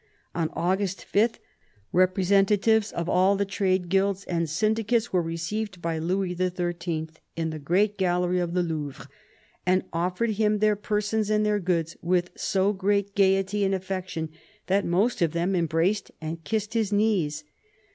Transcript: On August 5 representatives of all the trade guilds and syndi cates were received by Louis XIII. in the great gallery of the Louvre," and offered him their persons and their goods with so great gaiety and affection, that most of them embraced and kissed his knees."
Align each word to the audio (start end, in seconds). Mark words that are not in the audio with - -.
On 0.33 0.49
August 0.53 1.05
5 1.05 1.37
representatives 1.91 2.91
of 2.91 3.07
all 3.07 3.35
the 3.35 3.45
trade 3.45 3.87
guilds 3.87 4.23
and 4.23 4.47
syndi 4.47 4.87
cates 4.87 5.13
were 5.13 5.21
received 5.21 5.79
by 5.79 5.99
Louis 5.99 6.33
XIII. 6.33 7.09
in 7.35 7.51
the 7.51 7.59
great 7.59 7.99
gallery 7.99 8.39
of 8.39 8.55
the 8.55 8.63
Louvre," 8.63 9.07
and 9.67 9.83
offered 9.93 10.31
him 10.31 10.57
their 10.57 10.75
persons 10.75 11.29
and 11.29 11.45
their 11.45 11.59
goods 11.59 11.97
with 12.01 12.31
so 12.35 12.73
great 12.73 13.13
gaiety 13.15 13.63
and 13.63 13.75
affection, 13.75 14.29
that 14.65 14.87
most 14.87 15.21
of 15.21 15.33
them 15.33 15.55
embraced 15.55 16.09
and 16.19 16.43
kissed 16.43 16.73
his 16.73 16.91
knees." 16.91 17.43